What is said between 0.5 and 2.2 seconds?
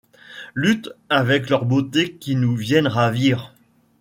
Lutte avec leurs beautés